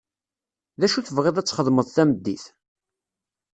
D 0.79 0.81
acu 0.85 1.01
tebɣiḍ 1.01 1.35
ad 1.37 1.47
txedmeḍ 1.47 1.87
tameddit? 1.89 2.45